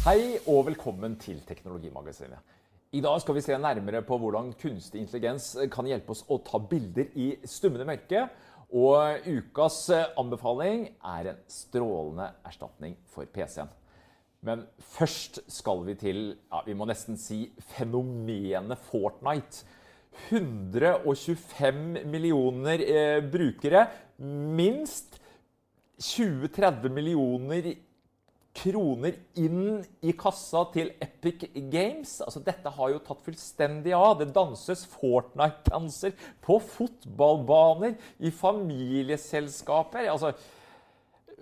[0.00, 2.38] Hei og velkommen til Teknologimagasinet.
[2.96, 6.56] I dag skal vi se nærmere på hvordan kunstig intelligens kan hjelpe oss å ta
[6.70, 8.22] bilder i stummende mørke.
[8.80, 13.68] Og ukas anbefaling er en strålende erstatning for PC-en.
[14.40, 14.62] Men
[14.94, 17.42] først skal vi til ja, vi må nesten si
[17.74, 19.68] fenomenet Fortnite.
[20.30, 23.84] 125 millioner eh, brukere.
[24.56, 25.20] Minst
[26.00, 27.74] 20-30 millioner
[28.56, 32.16] kroner inn i kassa til Epic Games.
[32.24, 34.18] Altså, dette har jo tatt fullstendig av.
[34.20, 40.10] Det danses Fortnite-danser på fotballbaner, i familieselskaper.
[40.10, 40.34] Altså,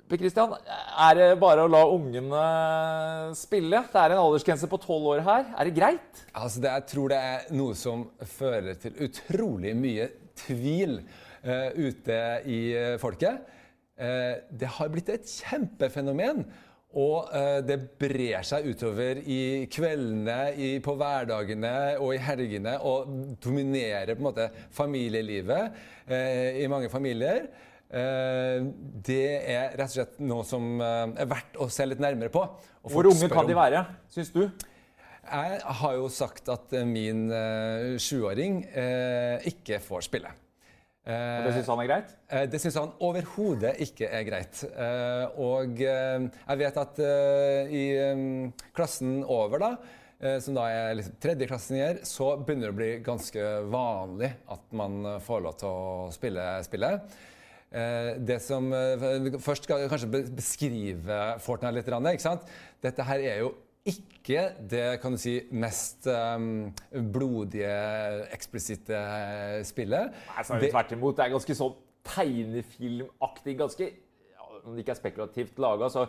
[0.08, 2.44] Christian, er det bare å la ungene
[3.36, 3.82] spille?
[3.92, 5.50] Det er en aldersgrense på tolv år her.
[5.52, 6.22] Er det greit?
[6.32, 8.06] Altså, det, jeg tror det er noe som
[8.36, 13.44] fører til utrolig mye tvil uh, ute i uh, folket.
[13.98, 16.46] Uh, det har blitt et kjempefenomen.
[16.96, 23.10] Og eh, det brer seg utover i kveldene, i, på hverdagene og i helgene og
[23.44, 25.76] dominerer på en måte familielivet
[26.08, 27.44] eh, i mange familier.
[27.92, 28.64] Eh,
[29.04, 32.46] det er rett og slett noe som er verdt å se litt nærmere på.
[32.88, 33.84] Hvor unge kan de være,
[34.14, 34.46] syns du?
[35.28, 37.26] Jeg har jo sagt at min
[38.00, 38.62] sjuåring
[39.50, 40.30] ikke får spille.
[41.08, 42.10] Og det syns han er greit?
[42.28, 44.60] Eh, det syns han overhodet ikke er greit.
[44.68, 47.00] Eh, og eh, jeg vet at
[47.72, 47.84] i
[48.76, 49.70] klassen over, da,
[50.42, 55.44] som da er liksom tredjeklassinger, så begynner det å bli ganske vanlig at man får
[55.44, 57.18] lov til å spille spillet.
[57.68, 58.70] Det som
[59.44, 61.90] Først skal jeg kanskje beskrive Fortnite litt.
[61.92, 62.48] Ikke sant?
[62.82, 63.52] Dette her er jo
[63.86, 66.68] ikke det kan du si, mest um,
[67.12, 67.70] blodige,
[68.34, 68.98] eksplisitte
[69.68, 70.14] spillet.
[70.28, 71.16] Nei, er det tvert imot.
[71.16, 71.76] Det er ganske sånn
[72.08, 73.90] tegnefilmaktig, ganske
[74.64, 76.08] Om det ikke er spekulativt laga, så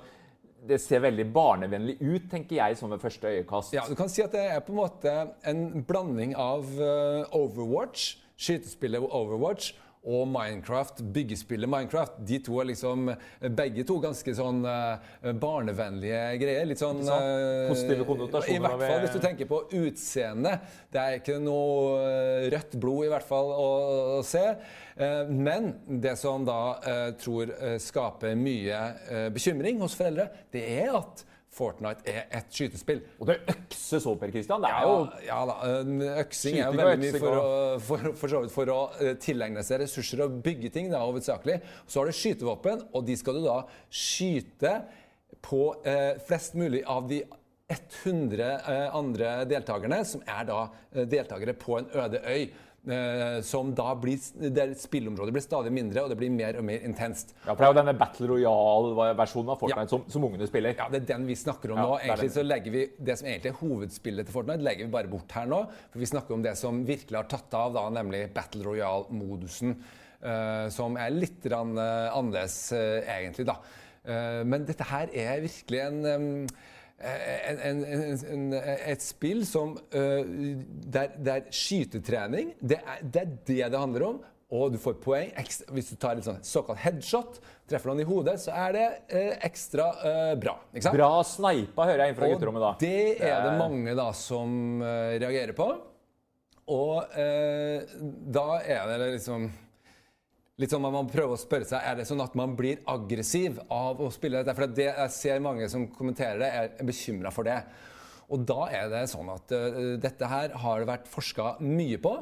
[0.67, 3.75] det ser veldig barnevennlig ut, tenker jeg, som ved første øyekast.
[3.78, 5.14] Ja, du kan si at det er på en måte
[5.47, 9.72] en blanding av uh, Overwatch, skytespillet Overwatch,
[10.08, 12.20] og Minecraft, byggespillet Minecraft.
[12.24, 13.10] De to er liksom
[13.58, 16.68] begge to ganske sånn uh, barnevennlige greier.
[16.70, 18.56] Litt sånn uh, Positive konnotasjoner.
[18.56, 20.70] I hvert fall hvis du tenker på utseendet.
[20.94, 23.70] Det er ikke noe uh, rødt blod i hvert fall å
[24.26, 24.46] se.
[25.30, 25.70] Men
[26.04, 26.76] det som da
[27.22, 33.02] tror skaper mye bekymring hos foreldre, det er at Fortnite er et skytespill.
[33.18, 34.62] Og det økses òg, Per Christian.
[34.62, 35.56] Det er jo Ja da.
[36.22, 37.50] Øksing er jo veldig mye for, å,
[37.82, 41.60] for, for, for, å tilegne seg ressurser og bygge ting, da, hovedsakelig.
[41.90, 44.76] Så har du skytevåpen, og de skal du da skyte
[45.46, 47.24] på eh, flest mulig av de
[47.70, 52.50] 100 eh, andre deltakerne, som er da deltakere på en øde øy.
[52.88, 56.85] Eh, som da blir der Spillområdet blir stadig mindre, og det blir mer og mer
[56.88, 57.34] intenst.
[57.44, 59.91] Ja, for Det er jo denne Battle Royale-versjonen av Fortnite ja.
[59.91, 60.78] som, som, ungene spiller.
[60.79, 61.97] Ja, det er den vi snakker om ja, nå.
[62.00, 65.35] Egentlig så legger vi Det som egentlig er hovedspillet til Fortnite, legger vi bare bort
[65.35, 65.62] her nå.
[65.91, 69.75] For vi snakker om det som virkelig har tatt av, da, nemlig Battle Royale-modusen.
[70.19, 73.59] Uh, som er litt rann, uh, annerledes, uh, egentlig, da.
[74.47, 76.28] men dette her er virkelig en um,
[77.00, 77.84] en, en,
[78.34, 84.20] en, et spill som der, der skytetrening det er, det er, det det handler om.
[84.50, 85.30] Og du får poeng
[85.76, 87.38] hvis du tar et sånn såkalt headshot.
[87.70, 90.56] Treffer noen i hodet, så er det uh, ekstra uh, bra.
[90.90, 92.72] Bra sneipa, hører jeg inn fra gutterommet da.
[92.82, 95.70] Det er det mange da som reagerer på.
[96.70, 97.16] Og
[98.30, 99.48] da er det liksom
[100.59, 103.62] litt sånn at Man prøver å spørre seg er det sånn at man blir aggressiv
[103.72, 104.56] av å spille dette.
[104.58, 107.62] For det, jeg ser mange som kommenterer det, er bekymra for det.
[108.30, 112.14] Og da er det sånn at uh, dette her har det vært forska mye på.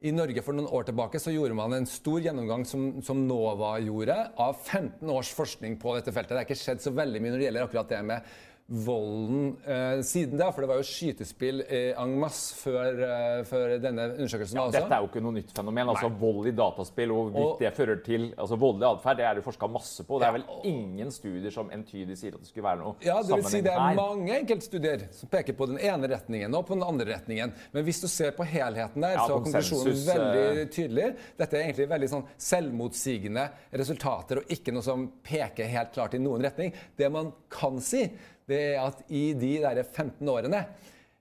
[0.00, 3.74] I Norge for noen år tilbake så gjorde man en stor gjennomgang som, som, NOVA
[3.84, 6.32] gjorde, av 15 års forskning på dette feltet.
[6.32, 8.30] Det er ikke skjedd så veldig mye når det gjelder akkurat det med
[8.70, 10.50] volden eh, siden da.
[10.54, 14.58] For det var jo skytespill eh, en masse før, eh, før, denne undersøkelsen.
[14.58, 14.78] Ja, også.
[14.78, 15.90] Dette er jo ikke noe nytt fenomen.
[15.90, 19.44] altså Vold i dataspill og hvorvidt det fører til altså voldelig atferd, det er det
[19.46, 20.20] forska masse på.
[20.22, 23.36] Det er vel ingen studier som entydig sier at det skulle være noe ja, det
[23.36, 26.86] vil si Det er mange enkeltstudier som peker på den ene retningen og på den
[26.86, 27.54] andre retningen.
[27.74, 31.08] Men hvis du ser på helheten der, ja, så er konklusjonen veldig eh, tydelig.
[31.40, 33.46] Dette er egentlig veldig sånn selvmotsigende
[33.82, 36.74] resultater og ikke noe som peker helt klart i noen retning.
[36.96, 38.04] Det man kan si,
[38.50, 40.64] det er at i de der 15 årene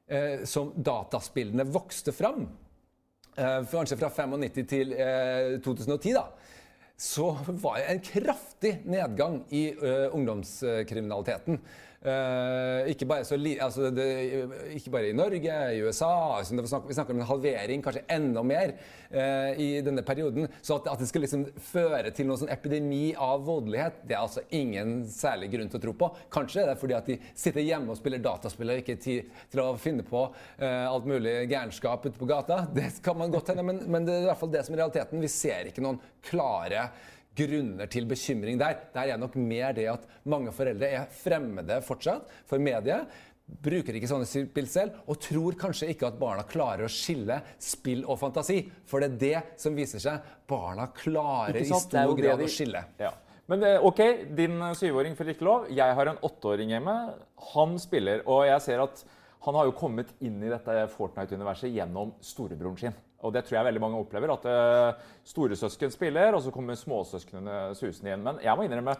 [0.09, 2.47] eh, som dataspillene vokste fram,
[3.37, 6.25] eh, kanskje fra 95 til eh, 2010, da,
[6.99, 11.61] så var det en kraftig nedgang i uh, ungdomskriminaliteten.
[11.99, 14.05] Uh, ikke, bare li, altså det,
[14.77, 16.37] ikke, bare i Norge, i USA.
[16.37, 18.71] Altså vi snakker om en halvering, kanskje enda mer,
[19.11, 20.47] uh, i denne perioden.
[20.63, 24.23] Så at, at det skal liksom føre til noen sånn epidemi av voldelighet, det er
[24.23, 26.11] altså ingen særlig grunn til å tro på.
[26.31, 29.65] Kanskje det er fordi at de sitter hjemme og spiller dataspill og ikke tid til
[29.65, 32.63] å finne på uh, alt mulig gærenskap ute på gata.
[32.79, 34.85] Det kan man godt hende, men, men det er i hvert fall det som er
[34.85, 35.19] realiteten.
[35.19, 36.87] Vi ser ikke noen klare
[37.39, 38.77] grunner til bekymring der.
[38.93, 43.07] Der er nok mer det at mange foreldre er fremmede fortsatt for mediet.
[43.49, 48.03] Bruker ikke sånne spill selv, og tror kanskje ikke at barna klarer å skille spill
[48.05, 48.59] og fantasi.
[48.85, 50.27] For det er det som viser seg.
[50.49, 52.83] Barna klarer i stor grad å skille.
[53.01, 53.15] Ja.
[53.49, 54.03] Men eh, OK,
[54.37, 55.69] din syvåring får ikke lov.
[55.73, 56.95] Jeg har en åtteåring hjemme.
[57.55, 59.01] Han spiller, og jeg ser at
[59.47, 62.97] han har jo kommet inn i dette Fortnite-universet gjennom storebroren sin.
[63.23, 64.31] Og det tror jeg veldig mange opplever.
[64.31, 68.23] At uh, storesøsken spiller, og så kommer småsøsknene susende igjen.
[68.25, 68.95] Men jeg må innrømme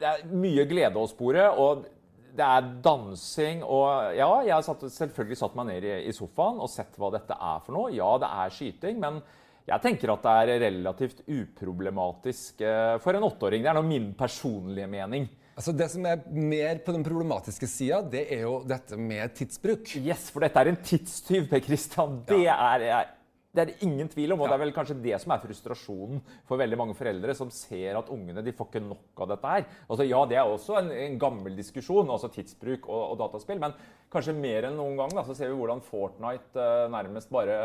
[0.00, 1.48] det er mye glede å spore.
[1.50, 1.88] og
[2.30, 6.60] det er dansing og Ja, jeg har satt, selvfølgelig satt meg ned i, i, sofaen
[6.62, 7.90] og sett hva dette er for noe.
[7.94, 9.18] Ja, det er skyting, men
[9.66, 13.64] jeg tenker at det er relativt uproblematisk uh, for en åtteåring.
[13.64, 15.28] Det er nå min personlige mening.
[15.58, 19.90] Altså Det som er mer på den problematiske sida, det er jo dette med tidsbruk.
[20.00, 22.22] Yes, for dette er en tidstyv, Per Kristian.
[22.30, 22.56] Det ja.
[22.72, 23.10] er
[23.50, 26.20] det er det ingen tvil om, og det er vel kanskje det som er frustrasjonen
[26.46, 29.64] for veldig mange foreldre som ser at ungene de får ikke nok av dette her.
[29.88, 33.74] Altså, ja, det er også en, en gammel diskusjon, altså tidsbruk og, og, dataspill, men
[34.12, 37.58] kanskje mer enn noen gang da, så ser vi hvordan Fortnite uh, nærmest bare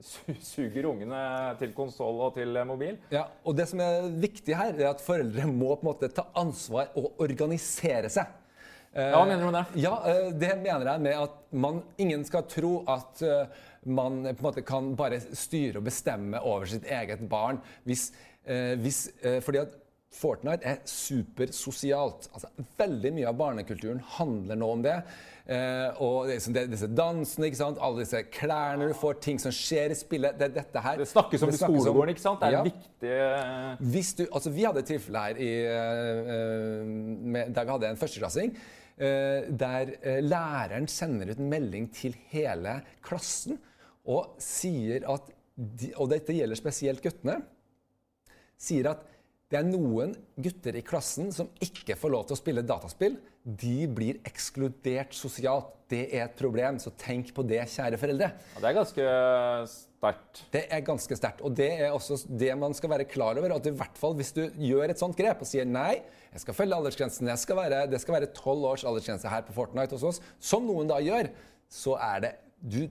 [0.50, 1.22] suger ungene
[1.62, 2.98] til konsoll og til mobil.
[3.14, 6.26] Ja, og Det som er viktig her, er at foreldre må på en måte ta
[6.42, 8.36] ansvar og organisere seg.
[8.90, 9.82] Ja, Hva mener du med det?
[9.84, 13.46] Ja, eh, Det mener jeg med at man, ingen skal tro at eh,
[13.86, 17.62] man på en måte kan bare styre og bestemme over sitt eget barn.
[17.88, 18.10] Hvis,
[18.44, 19.06] eh, hvis,
[19.44, 19.78] fordi at
[20.10, 22.26] Fortnite er supersosialt.
[22.34, 22.48] Altså,
[22.80, 24.96] veldig mye av barnekulturen handler nå om det.
[25.46, 27.78] Eh, og det, det, disse dansene, ikke sant?
[27.82, 30.34] alle disse klærne du får, ting som skjer i spillet.
[30.40, 32.42] Det, dette her, det snakkes om det i skolegården, ikke sant?
[32.42, 32.64] Det er ja.
[32.66, 37.76] viktig eh, Hvis du, altså Vi hadde et tilfelle her i, eh, med, der vi
[37.76, 38.54] hadde en førsteklassing.
[39.00, 43.56] Uh, der uh, læreren sender ut en melding til hele klassen
[44.04, 47.34] og sier at de, Og dette gjelder spesielt guttene.
[48.60, 49.02] Sier at
[49.50, 53.16] det er noen gutter i klassen som ikke får lov til å spille dataspill.
[53.42, 55.72] De blir ekskludert sosialt.
[55.90, 58.28] Det er et problem, så tenk på det, kjære foreldre.
[58.30, 59.06] Ja, det er ganske
[59.72, 60.42] sterkt.
[60.54, 61.42] Det er ganske sterkt.
[61.42, 63.56] Og det er også det man skal være klar over.
[63.56, 65.96] At i hvert fall hvis du gjør et sånt grep og sier nei,
[66.30, 69.98] jeg skal følge aldersgrensen, skal være, det skal være tolv års aldersgrense her på Fortnite
[69.98, 71.32] hos oss, som noen da gjør,
[71.66, 72.84] så er det Du,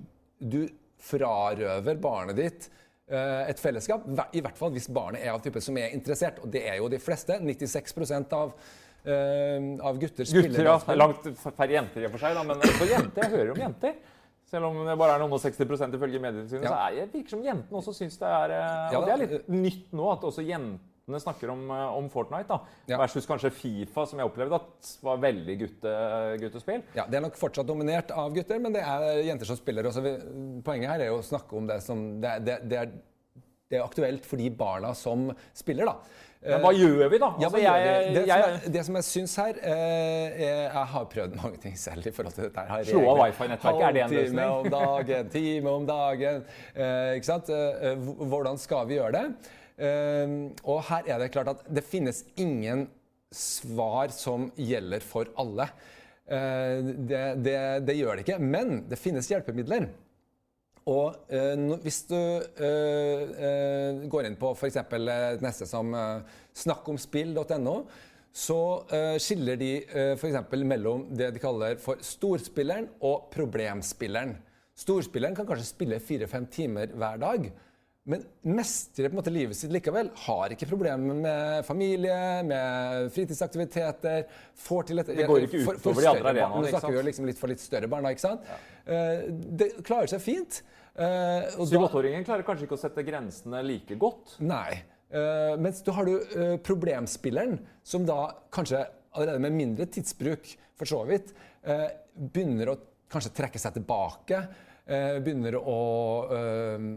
[0.43, 0.63] du
[0.99, 4.05] frarøver barnet ditt Eh, et fellesskap.
[4.33, 6.91] I hvert fall hvis barnet er av type som er interessert, og det er jo
[6.91, 7.39] de fleste.
[7.41, 7.97] 96
[8.37, 9.57] av, uh,
[9.89, 10.99] av gutter spiller Gutter, ja.
[10.99, 12.45] Langt færre jenter i og for seg, da.
[12.47, 13.25] Men også jenter.
[13.25, 13.99] Jeg hører om jenter.
[14.49, 16.71] Selv om det bare er noen og 60 ifølge Medietilsynet, ja.
[16.71, 19.51] så er det virker som jentene også syns det er uh, Og det er litt
[19.53, 20.45] nytt nå at også
[21.09, 21.65] jentene snakker om,
[21.97, 22.47] om Fortnite.
[22.47, 22.97] da, ja.
[23.01, 25.93] Versus kanskje Fifa, som jeg opplevde at var veldig gutte,
[26.41, 26.83] guttespill.
[26.95, 29.89] Ja, Det er nok fortsatt dominert av gutter, men det er jenter som spiller.
[29.89, 30.03] Også.
[30.65, 32.97] Poenget her er jo å snakke om det som det, det, det er
[33.69, 35.85] det er aktuelt for de barna som spiller.
[35.85, 35.99] da.
[36.41, 37.27] Men hva gjør vi, da?
[37.35, 41.07] Altså, ja, jeg, det, jeg, som jeg, det, som jeg syns her eh, Jeg har
[41.11, 42.63] prøvd mange ting selv i forhold til dette.
[42.65, 42.87] her.
[42.87, 44.39] Slå av wifi-nettverket, er det en løsning?
[44.39, 46.41] Time om dagen, time om dagen.
[46.73, 47.51] Eh, ikke sant?
[47.53, 49.51] Eh, hvordan skal vi gjøre det?
[49.79, 50.35] Eh,
[50.67, 52.87] og her er det klart at det finnes ingen
[53.31, 55.69] svar som gjelder for alle.
[56.29, 57.57] Eh, det, det,
[57.87, 58.39] det gjør det ikke.
[58.43, 59.89] Men det finnes hjelpemidler.
[60.89, 64.79] Og eh, hvis du eh, eh går inn på f.eks.
[64.79, 67.75] et neste som eh, snakkomspill.no,
[68.33, 68.59] så
[68.93, 70.53] eh, skiller de eh, f.eks.
[70.63, 74.35] mellom det de kaller for storspilleren og problemspilleren.
[74.79, 77.49] Storspilleren kan kanskje spille fire-fem timer hver dag.
[78.09, 78.23] Men
[78.57, 80.09] mestrer på en måte livet sitt likevel.
[80.25, 84.25] Har ikke problemer med familie, med fritidsaktiviteter.
[84.57, 86.63] får til et, Det går ikke utover de andre arenaene.
[86.65, 88.09] Nå snakker vi jo liksom litt for litt større barn.
[88.09, 88.49] ikke sant?
[88.49, 88.59] Ja.
[88.89, 89.27] Uh,
[89.61, 90.61] det klarer seg fint.
[90.99, 94.39] Uh, Syv-åtteåringen klarer kanskje ikke å sette grensene like godt?
[94.43, 94.81] Nei.
[95.13, 98.23] Uh, mens da har du uh, problemspilleren, som da
[98.53, 100.49] kanskje allerede med mindre tidsbruk,
[100.79, 101.33] for så vidt,
[102.15, 102.75] begynner å
[103.11, 104.37] kanskje trekke seg tilbake.
[104.89, 105.79] Begynner å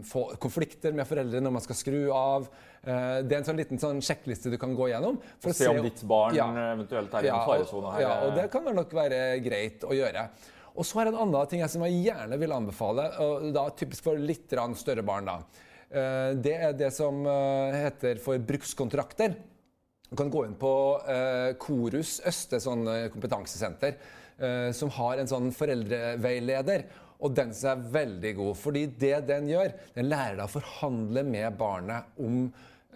[0.09, 2.47] få konflikter med foreldre når man skal skru av.
[2.81, 5.19] det er en sånn liten sånn sjekkliste du kan gå gjennom.
[5.43, 8.01] For å se om ditt barn ja, eventuelt er i en faresone her.
[8.01, 10.25] Ja, og det kan nok være greit å gjøre.
[10.73, 13.67] Og så er det en annen ting jeg som jeg gjerne vil anbefale, og da
[13.77, 15.29] typisk for litt større barn.
[15.29, 15.37] da.
[15.93, 19.35] Eh, det er det som eh, heter for brukskontrakter.
[20.09, 20.73] Du kan gå inn på
[21.09, 23.95] eh, Korus Øste sånn eh, kompetansesenter,
[24.37, 26.87] eh, som har en sånn foreldreveileder.
[27.23, 28.55] Og den som er veldig god.
[28.59, 32.43] fordi det den gjør, den lærer deg å forhandle med barnet om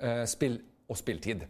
[0.01, 1.45] eh, spill og spilltid.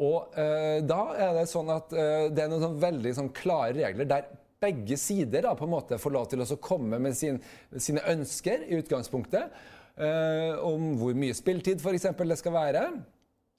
[0.00, 3.76] Og eh, da er det sånn at eh, det er noen sånn veldig sånn klare
[3.76, 7.38] regler der begge sider da, på en måte får lov til å komme med sin,
[7.76, 9.56] sine ønsker i utgangspunktet.
[10.00, 12.84] Eh, om hvor mye spilltid eksempel, det skal være.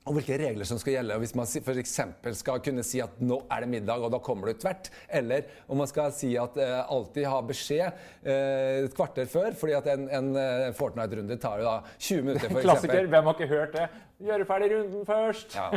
[0.10, 1.18] Og hvilke regler som skal gjelde.
[1.22, 1.92] Hvis man f.eks.
[2.40, 4.90] skal kunne si at nå er det middag, og da kommer du tvert.
[5.14, 9.54] Eller om man skal si at eh, alltid ha beskjed eh, et kvarter før.
[9.54, 12.50] fordi at en, en eh, Fortnite-runde tar jo da 20 minutter.
[12.50, 13.12] For Klassiker.
[13.14, 13.86] Hvem har ikke hørt det?
[14.22, 15.56] Gjøre ferdig runden først.
[15.56, 15.70] Ja.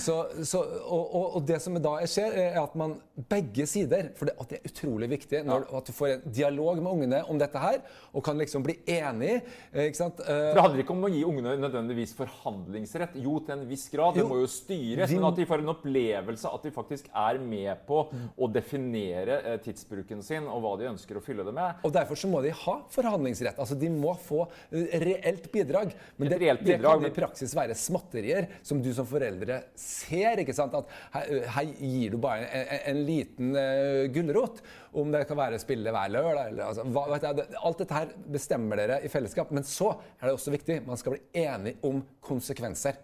[0.00, 0.14] Så,
[0.48, 2.94] så, og, og, og det som da skjer, er at man
[3.28, 6.90] begge sider For det, det er utrolig viktig når, at du får en dialog med
[6.92, 7.80] ungene om dette her,
[8.12, 9.34] og kan liksom bli enig.
[9.72, 10.20] eh, Ikke sant?
[10.24, 13.16] Eh, For Det handler ikke om å gi ungene nødvendigvis forhandlingsrett.
[13.22, 14.16] Jo, til en viss grad.
[14.18, 15.12] Det må jo styres.
[15.12, 18.02] Men at de får en opplevelse at de faktisk er med på
[18.36, 21.82] å definere eh, tidsbruken sin og hva de ønsker å fylle det med.
[21.86, 23.58] Og Derfor så må de ha forhandlingsrett.
[23.60, 25.92] Altså De må få reelt bidrag.
[26.16, 29.60] Men Et det, reelt det kan de i praksis være småtterier som du som foreldre
[29.78, 30.42] ser.
[30.42, 30.74] ikke sant?
[30.78, 34.62] At her, her gir du bare en, en, en liten uh, gulrot.
[34.92, 38.82] Om det kan være spille hver lørdag eller altså, hva, jeg, Alt dette her bestemmer
[38.82, 39.52] dere i fellesskap.
[39.56, 42.98] Men så er det også viktig man skal bli enig om konsekvenser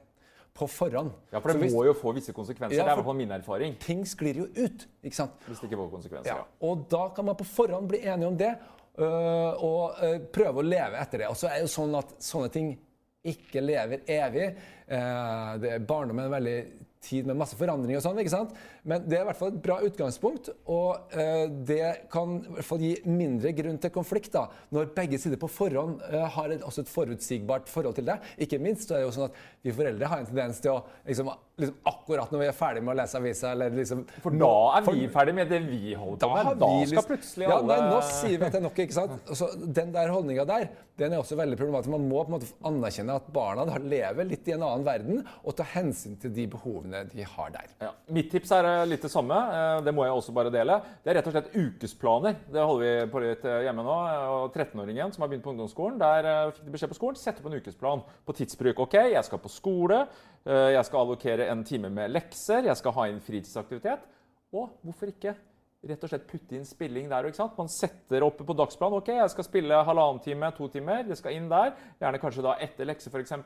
[0.59, 1.13] på forhånd.
[1.31, 2.75] Ja, For det hvis må jo få visse konsekvenser.
[2.75, 3.77] Ja, det er i hvert fall min erfaring.
[3.79, 4.89] ting sklir jo ut.
[5.07, 5.37] ikke sant?
[5.47, 6.33] Hvis det ikke får konsekvenser.
[6.33, 6.67] Ja, Ja.
[6.67, 8.57] og da kan man på forhånd bli enige om det,
[8.99, 11.27] Uh, og uh, prøve å leve etter det.
[11.31, 12.73] Og så er jo sånn at sånne ting
[13.27, 14.51] ikke lever evig.
[14.87, 16.59] Eh, det Barndommen er en veldig
[17.05, 18.55] tid med masse forandring og sånn, ikke sant?
[18.89, 22.69] Men det er i hvert fall et bra utgangspunkt, og øh, det kan i hvert
[22.69, 26.65] fall gi mindre grunn til konflikt da, når begge sider på forhånd øh, har et,
[26.65, 28.17] også et forutsigbart forhold til det.
[28.47, 30.79] Ikke minst så er det jo sånn at vi foreldre har en tendens til å
[31.05, 31.31] liksom,
[31.61, 34.89] liksom akkurat når vi er ferdig med å lese avisa, eller liksom For da er
[34.89, 36.49] vi ferdig med det vi holder på med.
[36.49, 38.83] Da, Da skal liksom, plutselig ja, alle nei, Nå sier vi at det er nok,
[38.87, 39.33] ikke sant?
[39.43, 40.69] Så den der holdninga der,
[40.99, 41.93] den er også veldig problematisk.
[41.93, 45.23] Man må på en måte anerkjenne at barna da lever litt i en annen verden,
[45.45, 47.71] og ta hensyn til de behovene de har der.
[47.85, 47.93] Ja.
[48.15, 49.35] Mitt tips er eh, litt det samme.
[49.35, 50.77] eh, Det må jeg også bare dele.
[51.03, 52.37] Det er rett og slett ukesplaner.
[52.53, 53.97] Det holder vi på litt eh, hjemme nå.
[54.13, 57.17] eh, Og 13-åringen som har begynt på ungdomsskolen, der eh, fikk de beskjed på skolen
[57.21, 58.79] sette opp en ukesplan på tidsbruk.
[58.87, 60.07] OK, jeg skal på skole.
[60.47, 62.65] eh, Jeg skal allokere en time med lekser.
[62.71, 64.07] Jeg skal ha inn fritidsaktivitet.
[64.53, 65.35] Og hvorfor ikke
[65.87, 67.29] rett og slett putte inn spilling der?
[67.29, 67.59] ikke sant?
[67.59, 71.05] Man setter opp på dagsplanen OK, jeg skal spille halvannen time, to timer.
[71.07, 71.71] Det skal inn der.
[72.03, 73.37] Gjerne kanskje da etter lekse, f.eks.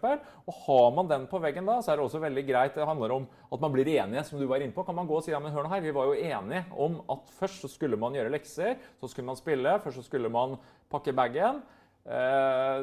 [0.46, 2.78] Og har man den på veggen da, så er det også veldig greit.
[2.78, 4.86] Det handler om at man blir enige, som du var inne på.
[4.88, 6.98] Kan man gå og si ja, men hør nå her, vi var jo enige om
[7.12, 10.56] at først så skulle man gjøre lekser, så skulle man spille, først så skulle man
[10.92, 11.60] pakke bagen.
[12.02, 12.78] Eh,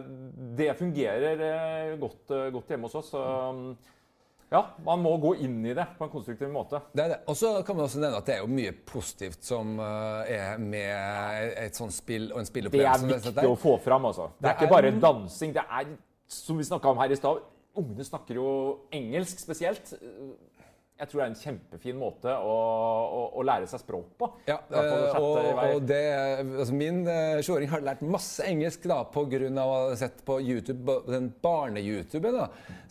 [0.56, 3.10] det fungerer eh, godt, eh, godt hjemme hos oss.
[3.12, 3.24] Så
[4.52, 6.80] ja, man må gå inn i det på en konstruktiv måte.
[6.96, 7.18] Det er det.
[7.30, 10.58] Og så kan man også nevne at det er jo mye positivt som eh, er
[10.58, 13.00] med et sånt spill og en Det er spillopplevelse.
[13.00, 13.52] som dette viktig der.
[13.52, 14.06] å få fram.
[14.10, 14.30] altså.
[14.34, 15.54] Det Det er ikke er- bare dansing.
[15.54, 15.86] Det er,
[16.28, 17.42] som vi snakka om her i stad,
[17.78, 19.94] ungene snakker jo engelsk spesielt.
[21.00, 22.56] Jeg tror det er en kjempefin måte å,
[23.16, 24.28] å, å lære seg språk på.
[24.50, 26.02] Ja, eh, og, og det,
[26.44, 29.40] altså min eh, sjuåring har lært masse engelsk da, pga.
[29.64, 32.42] å ha sett på YouTube, den barne-YouTuben,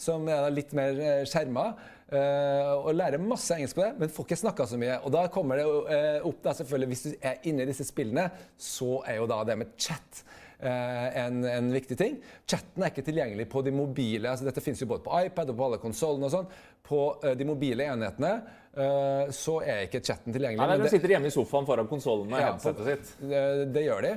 [0.00, 1.68] som er litt mer eh, skjerma.
[2.08, 4.98] eh, og lærer masse engelsk på det, men får ikke snakka så mye.
[5.04, 8.28] Og da kommer det eh, opp, da selvfølgelig, hvis du er inne i disse spillene,
[8.56, 10.24] så er jo da det med chat.
[10.60, 12.16] Eh, en, en viktig ting.
[12.48, 14.30] Chatten er ikke tilgjengelig på de mobile.
[14.30, 16.28] altså Dette finnes jo både på iPad og på alle konsollene.
[16.28, 16.48] og sånn.
[16.88, 18.32] På eh, de mobile enhetene
[18.74, 20.60] eh, så er ikke chatten tilgjengelig.
[20.62, 23.14] Nei, nei, De sitter hjemme i sofaen foran konsollen med Ja, headsetet sitt.
[23.30, 23.42] det,
[23.74, 24.14] det gjør de.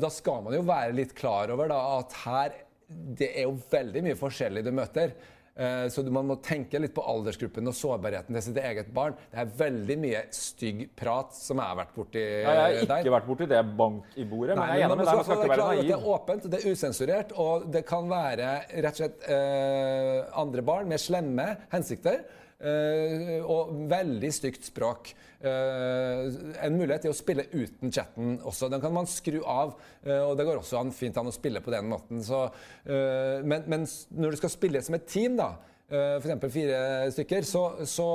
[0.00, 2.54] Da skal man jo være litt klar over da, at her
[2.88, 5.12] Det er jo veldig mye forskjellig du møter.
[5.58, 9.16] Eh, Så man må tenke litt på aldersgruppen og sårbarheten til sitt eget barn.
[9.32, 13.02] Det er veldig mye stygg prat som jeg har vært borti Ja, jeg har der.
[13.02, 15.14] ikke vært borti det bank i bordet, men jeg er enig med deg.
[15.18, 15.82] Man skal ikke være naiv.
[15.88, 20.62] Det er åpent, det er usensurert, og det kan være rett og slett eh, andre
[20.62, 22.22] barn med slemme hensikter.
[22.60, 25.12] Eh, og veldig stygt språk.
[25.38, 28.70] Eh, en mulighet til å spille uten chatten også.
[28.72, 31.62] Den kan man skru av, eh, og det går også an, fint an å spille
[31.64, 32.22] på den måten.
[32.24, 32.46] Så,
[32.84, 35.54] men, men når du skal spille som et team, da,
[35.88, 36.48] f.eks.
[36.52, 36.80] fire
[37.14, 38.08] stykker, så, så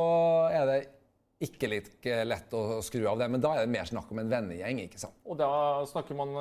[0.53, 0.81] er det
[1.43, 3.27] ikke like lett å skru av det.
[3.31, 4.79] Men da er det mer snakk om en vennegjeng.
[4.85, 5.15] ikke sant?
[5.27, 5.49] Og da
[5.89, 6.31] snakker man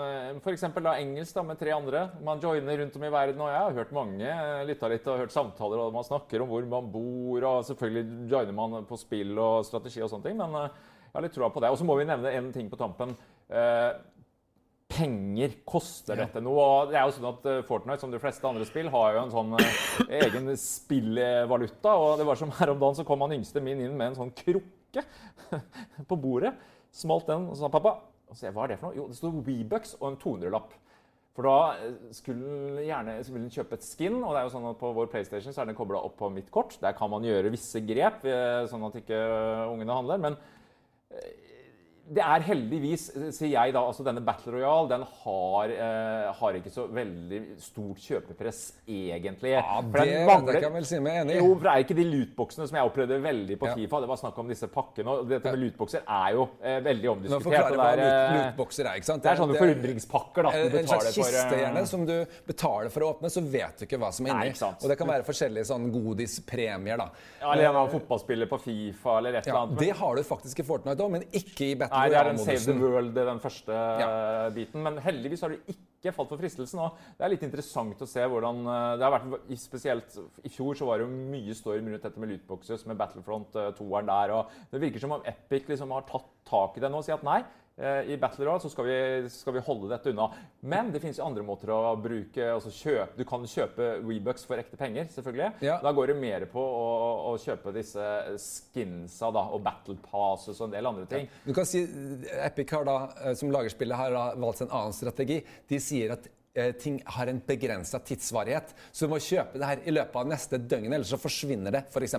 [0.43, 0.65] f.eks.
[0.69, 2.05] engelsk da, med tre andre.
[2.25, 3.43] Man joiner rundt om i verden.
[3.43, 6.53] Og jeg har hørt mange eh, lytta litt og hørt samtaler og man snakker om
[6.53, 7.49] hvor man bor.
[7.51, 10.39] Og selvfølgelig joiner man på spill og strategi og sånne ting.
[10.41, 11.73] Men eh, jeg har litt troa på det.
[11.75, 13.17] Og så må vi nevne en ting på tampen.
[13.53, 13.91] Eh,
[14.93, 15.57] penger.
[15.69, 16.61] Koster dette noe?
[16.63, 19.25] Og det er jo sånn at eh, Fortnite, som de fleste andre spill, har jo
[19.25, 19.81] en sånn eh,
[20.23, 21.97] egen spillvaluta.
[21.97, 24.23] Og det var som her om dagen så kom han yngste min inn med en
[24.23, 24.82] sånn krukke
[26.11, 26.53] på bordet.
[26.93, 27.97] Smalt den og sa pappa.
[28.29, 28.97] Og så, hva er det for noe?
[28.97, 30.77] Jo, det sto Webucks og en 200-lapp.
[31.37, 32.45] For da eh, skulle
[32.77, 35.09] den gjerne skulle den kjøpe et skin, og det er jo sånn at på vår
[35.13, 36.77] PlayStation så er den kobla opp på mitt kort.
[36.83, 39.21] Der kan man gjøre visse grep, eh, sånn at ikke
[39.73, 40.21] ungene handler.
[40.27, 40.37] Men
[41.17, 41.52] eh,
[42.03, 46.71] det er heldigvis, sier jeg da, altså denne Battle Royale den har, eh, har ikke
[46.75, 48.59] så veldig stort kjøpepress,
[48.91, 49.53] egentlig.
[49.55, 51.39] Ja, det mangler- jeg kan vel si meg enig i.
[51.39, 53.75] Jo, for det er ikke de lootboxene som jeg opplevde veldig på Ja.
[53.79, 54.01] Fifa.
[54.03, 55.07] Det var snakk om disse pakkene.
[55.09, 57.43] Og dette med lootboxer er jo eh, veldig Nå omdiskutert.
[57.47, 58.95] forklarer og hva det eh, lootboxer er.
[58.99, 59.23] ikke sant?
[59.23, 62.27] det er sånne forundringspakker da, som du En slags betaler kiste eh, gjerne, som du
[62.47, 64.75] betaler for å åpne, så vet du ikke hva som er inni.
[64.83, 66.97] Og det kan være forskjellige sånn godispremier.
[66.99, 67.09] da.
[67.41, 69.79] ja, eller en av fotballspiller på Fifa eller et eller annet.
[69.79, 72.39] det har du faktisk i Fortnite òg, men ikke i Battle Nei, det er den
[72.41, 72.75] Save the.
[72.81, 74.09] World, den første Ja.
[74.47, 74.83] eh, biten.
[74.83, 76.81] Men heldigvis har du ikke falt for fristelsen.
[76.83, 80.75] Og det er litt interessant å se hvordan eh, det har vært, Spesielt i fjor
[80.79, 84.33] så var det jo mye storm rundt dette med lootboxes, med Battlefront 2-eren der.
[84.39, 87.15] og Det virker som om Epic liksom har tatt tak i det nå og sier
[87.21, 87.43] at nei.
[87.77, 88.97] Eh, I Battle Royale så skal vi,
[89.33, 90.29] skal vi holde dette unna.
[90.61, 94.61] Men det finnes jo andre måter å bruke altså kjøp, Du kan kjøpe Webucks for
[94.61, 95.51] ekte penger, selvfølgelig.
[95.65, 95.79] Ja.
[95.83, 96.91] Da går det mer på å,
[97.33, 98.11] å kjøpe disse
[98.43, 101.31] skinsa da, og Battle Passes og en del andre ting.
[101.47, 101.85] Du kan si,
[102.43, 105.43] Epic har da, eh, som lager spillet har valgt en annen strategi.
[105.71, 106.39] De sier at eh,
[106.83, 108.75] ting har en begrensa tidsvarighet.
[108.93, 111.85] Så du må kjøpe det her i løpet av neste døgn, ellers så forsvinner det,
[111.89, 112.17] f.eks.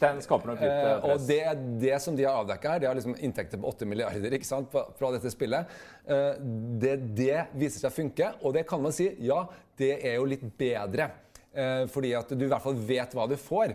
[0.00, 0.98] Den skaper nok litt press.
[0.98, 2.82] Eh, og det det som de har avdekka her.
[2.82, 5.72] De har liksom inntekter på 8 milliarder ikke sant, fra dette spillet.
[6.04, 6.44] Eh,
[6.82, 9.42] det, det viser seg å funke, og det kan man si, ja,
[9.80, 11.10] det er jo litt bedre.
[11.50, 13.74] Eh, fordi at du i hvert fall vet hva du får.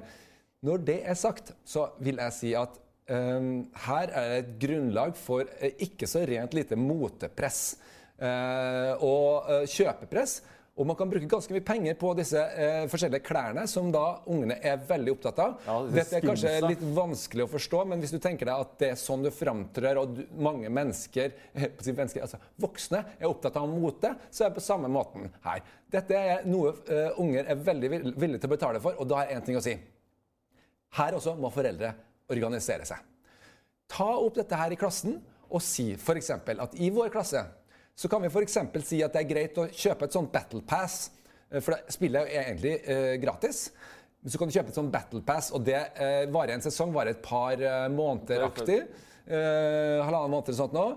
[0.65, 2.77] Når det er sagt, så vil jeg si at
[3.11, 3.49] eh,
[3.87, 7.91] her er det et grunnlag for eh, ikke så rent lite motepress eh,
[8.23, 10.41] og eh, kjøpepress.
[10.75, 14.57] Og man kan bruke ganske mye penger på disse eh, forskjellige klærne, som da ungene
[14.59, 15.53] er veldig opptatt av.
[15.63, 18.73] Ja, det Dette er kanskje litt vanskelig å forstå, men hvis du tenker deg at
[18.81, 21.31] det er sånn du framtrer, og du, mange mennesker,
[21.61, 25.63] mennesker, altså voksne, er opptatt av mote, så er det på samme måten her.
[25.95, 29.37] Dette er noe eh, unger er veldig villige til å betale for, og da er
[29.37, 29.77] én ting å si.
[30.99, 31.95] Her også må foreldre
[32.35, 32.99] organisere seg.
[33.95, 36.35] Ta opp dette her i klassen og si f.eks.
[36.35, 37.47] at i vår klasse
[37.95, 38.57] så kan vi f.eks.
[38.83, 41.11] si at det er greit å kjøpe et sånt battle pass.
[41.49, 43.69] eh, For spillet er egentlig eh, gratis.
[44.21, 46.91] Men så kan du kjøpe et sånt battle pass, og det eh, varer en sesong,
[46.95, 48.79] varer et par eh, måneder aktig.
[49.25, 50.87] Eh, halvannen måned eller sånt nå.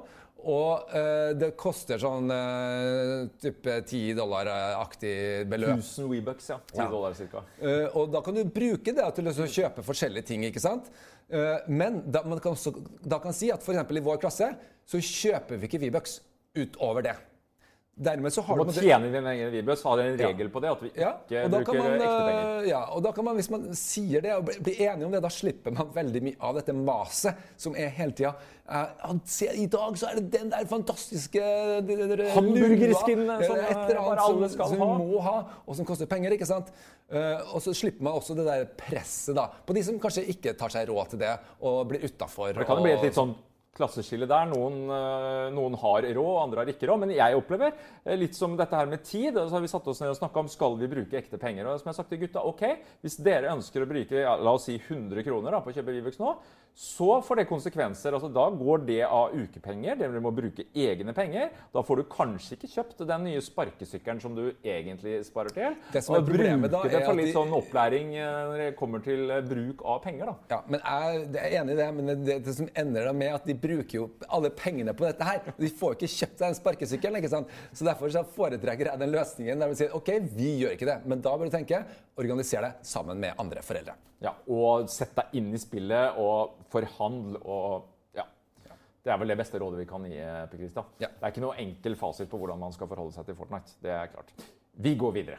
[0.48, 5.14] Og eh, det koster sånn eh, type 10 dollar-aktig
[5.50, 5.80] beløp.
[5.82, 6.58] 1000 Webucks, ja.
[6.72, 7.42] 10 dollar cirka.
[7.60, 10.44] Eh, og da kan du bruke det til å kjøpe forskjellige ting.
[10.46, 10.90] ikke sant?
[11.28, 12.72] Eh, men da, man kan også
[13.04, 14.52] da kan si at eksempel i vår klasse
[14.88, 16.20] så kjøper vi ikke V-bucks
[16.56, 17.16] utover det.
[17.98, 20.48] Dermed så har Du må på en måte- tjene din så har Ha en regel
[20.48, 22.62] på det, at vi ikke ja, bruker man, ekte penger.
[22.62, 25.22] eh, ja, og da kan man, hvis man sier det og blir enige om det,
[25.22, 28.34] da slipper man veldig mye av dette maset som er hele tida
[29.24, 31.42] se, I dag så er det den der fantastiske
[32.36, 34.96] Hamburgerskinnet som, eh, eh, annet bare alle som, skal som ha.
[34.98, 36.30] vi må ha, og som koster penger.
[36.30, 36.70] ikke sant?
[37.10, 40.52] Uh, og så slipper man også det der presset da, på de som kanskje ikke
[40.58, 42.52] tar seg råd til det og blir utafor.
[42.52, 43.34] Det kan jo bli et litt sånn
[43.78, 44.50] klasseskille der.
[44.50, 47.02] Noen, eh, noen har råd, andre har ikke råd.
[47.04, 49.34] Men jeg opplever eh, litt som dette her med tid.
[49.38, 51.66] så har vi satt oss ned og snakka om skal vi bruke ekte penger.
[51.66, 52.64] Og som jeg har sagt til gutta, ok,
[53.02, 56.18] Hvis dere ønsker å bruke la oss si 100 kroner da, på å kjøpe Vivux
[56.20, 56.34] nå,
[56.78, 58.14] så får det konsekvenser.
[58.14, 59.96] altså Da går det av ukepenger.
[59.98, 61.50] Dere må bruke egne penger.
[61.74, 65.74] Da får du kanskje ikke kjøpt den nye sparkesykkelen som du egentlig sparer til.
[65.90, 69.02] Det som er problemet da, er det for litt sånn opplæring eh, når det kommer
[69.02, 70.30] til bruk av penger.
[70.30, 70.54] da.
[70.54, 73.50] Ja, men jeg er enig i det, men det, det som ender da med at
[73.50, 75.52] de bruker jo alle pengene på dette her.
[75.58, 77.18] De får jo ikke kjøpt seg en sparkesykkel.
[77.20, 77.52] ikke sant?
[77.72, 80.98] Så Derfor så foretrekker jeg den løsningen der vi sier OK, vi gjør ikke det.
[81.08, 81.84] Men da bør du tenke
[82.18, 83.94] organiser det sammen med andre foreldre.
[84.24, 87.94] Ja, og sett deg inn i spillet og forhandl og.
[88.98, 90.18] Det er vel det beste rådet vi kan gi.
[90.20, 90.88] Per Christian.
[91.00, 91.08] Ja.
[91.08, 93.78] Det er ikke noe enkel fasit på hvordan man skal forholde seg til Fortnite.
[93.80, 94.34] Det er klart.
[94.84, 95.38] Vi går videre.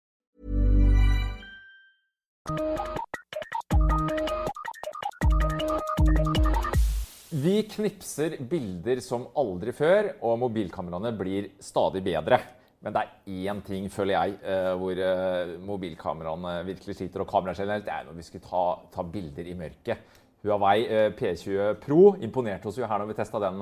[7.29, 12.39] Vi knipser bilder som aldri før, og mobilkameraene blir stadig bedre.
[12.81, 13.11] Men det er
[13.53, 18.09] én ting, føler jeg, eh, hvor eh, mobilkameraene virkelig sliter, og kameraet generelt, det er
[18.09, 20.17] når vi skulle ta, ta bilder i mørket.
[20.41, 23.61] Huawei eh, P20 Pro imponerte oss jo her når vi testa den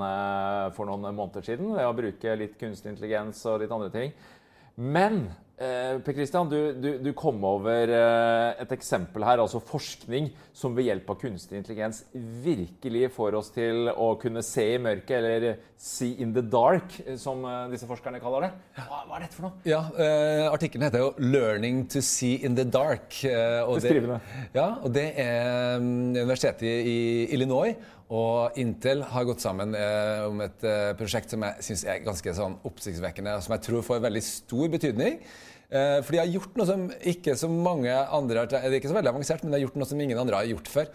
[0.72, 4.16] for noen måneder siden ved å bruke litt kunstig intelligens og litt andre ting.
[4.80, 5.26] Men
[5.60, 10.86] Per Christian, du, du, du kom over eh, et eksempel her, altså forskning som ved
[10.88, 11.98] hjelp av kunstig intelligens
[12.40, 17.18] virkelig får oss til å kunne se i mørket, eller see in the dark, eh,
[17.20, 18.50] som eh, disse forskerne kaller det.
[18.80, 19.60] Hva, hva er dette for noe?
[19.68, 23.20] Ja, eh, Artikkelen heter jo 'Learning to see in the dark'.
[23.28, 24.20] Eh, og Beskrivende.
[24.56, 27.76] ja, og det er mm, Universitetet i Illinois
[28.10, 32.34] og Intel har gått sammen eh, om et eh, prosjekt som jeg syns er ganske
[32.34, 35.20] sånn oppsiktsvekkende, og som jeg tror får veldig stor betydning.
[35.70, 38.90] Eh, for de har gjort noe som ikke så mange andre har Det er ikke
[38.90, 40.90] så veldig avansert, men de har gjort noe som ingen andre har gjort før.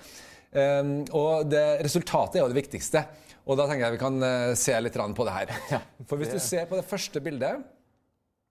[0.55, 0.81] Eh,
[1.15, 3.05] og det, resultatet er jo det viktigste.
[3.45, 5.55] Og da tenker jeg vi kan eh, se litt på det her.
[6.09, 7.63] For hvis du ser på det første bildet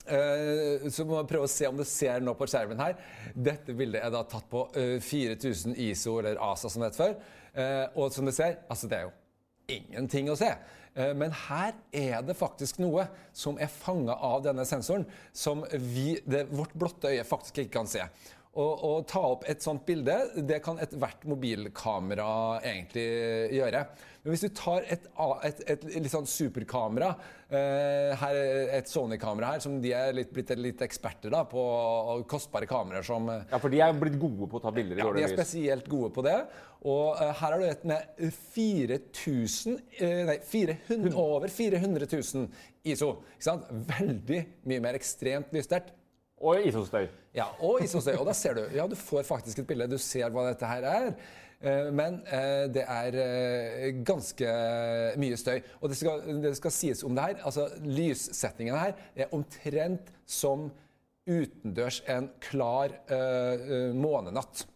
[0.05, 2.97] Eh, så må vi prøve å se om du ser nå på skjermen her.
[3.33, 7.15] Dette bildet er da tatt på eh, 4000 ISO, eller ASA som det het før.
[7.55, 9.15] Eh, og som du ser, altså det er jo
[9.79, 10.51] ingenting å se.
[10.95, 16.21] Eh, Men her er det faktisk noe som er fanga av denne sensoren, som vi,
[16.27, 18.07] det, vårt blotte øye faktisk ikke kan se.
[18.55, 20.15] Å, ta opp et sånt bilde,
[20.47, 23.07] det kan ethvert mobilkamera egentlig
[23.57, 23.81] gjøre.
[24.25, 25.03] Men hvis du tar et,
[25.45, 27.11] et, et, et litt sånn superkamera,
[27.53, 31.65] eh, her er et Sony-kamera her, som de er litt, blitt litt eksperter da, på
[32.31, 35.05] kostbare kameraer som eh, Ja, for de er blitt gode på å ta bilder i
[35.05, 36.39] ja, de er spesielt gode på det.
[36.89, 42.49] Og eh, her har du et med 4000 eh, Nei, 400, over 400 000
[42.95, 43.11] ISO.
[43.37, 43.69] Ikke sant?
[43.93, 44.41] Veldig
[44.73, 45.93] mye mer ekstremt lyssterkt.
[46.45, 47.07] Og ISO-støy.
[47.35, 48.15] Ja, og isostøy.
[48.19, 49.89] Og da ser du Ja, du får faktisk et bilde.
[49.91, 51.09] Du ser hva dette her er.
[51.65, 54.57] Eh, Men eh, det er eh, ganske
[55.21, 55.61] mye støy.
[55.81, 60.69] Og det skal, det skal sies om det her altså Lyssettingen her er omtrent som
[61.25, 62.93] utendørs en klar
[63.97, 64.67] månenatt.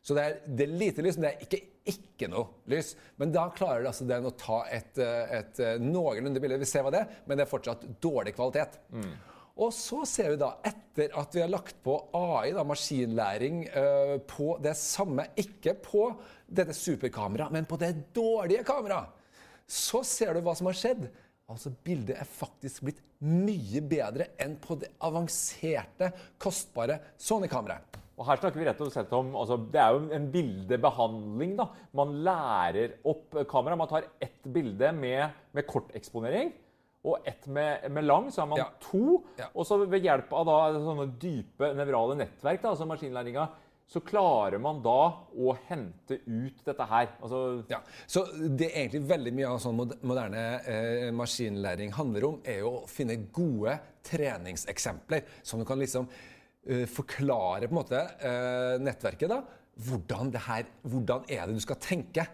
[0.00, 1.60] Så det er, det er lite lys, men det er ikke
[1.92, 2.94] ikke noe lys.
[3.20, 6.60] Men da klarer det altså den å ta et, et noenlunde bilde.
[6.62, 8.78] Vi ser hva det er, men det er fortsatt dårlig kvalitet.
[9.60, 14.14] Og så ser vi da, etter at vi har lagt på AI, da, maskinlæring, eh,
[14.28, 16.06] på det samme, ikke på
[16.48, 19.12] dette superkameraet, men på det dårlige kameraet,
[19.68, 21.06] så ser du hva som har skjedd.
[21.52, 26.10] Altså, Bildet er faktisk blitt mye bedre enn på det avanserte,
[26.40, 28.00] kostbare Sony-kameraet.
[28.16, 31.54] Og her snakker vi rett og slett om altså, Det er jo en bildebehandling.
[31.58, 31.68] da.
[31.96, 33.78] Man lærer opp kamera.
[33.78, 36.52] Man tar ett bilde med, med kort eksponering.
[37.04, 38.68] Og ett med, med lang, så har man Ja.
[38.80, 39.24] to.
[39.38, 39.48] Ja.
[39.54, 43.48] Og så ved hjelp av da, sånne dype nevrale nettverk, da, altså maskinlæringa,
[43.92, 47.10] så klarer man da å hente ut dette her.
[47.20, 48.22] Altså, Ja, så
[48.56, 52.86] det er egentlig veldig mye av sånn moderne eh, maskinlæring handler om, er jo å
[52.88, 53.74] finne gode
[54.06, 56.06] treningseksempler som du kan liksom
[56.66, 59.42] eh, forklare på en måte eh, nettverket da.
[59.82, 62.26] Hvordan, det her, hvordan er det du skal tenke?